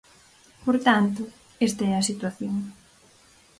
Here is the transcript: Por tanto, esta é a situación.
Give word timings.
Por 0.65 0.77
tanto, 0.87 1.21
esta 1.67 1.83
é 1.91 1.93
a 1.95 2.07
situación. 2.09 2.55